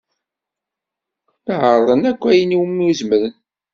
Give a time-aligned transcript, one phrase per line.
[1.45, 3.35] La ɛerrḍen akk ayen umi zemren.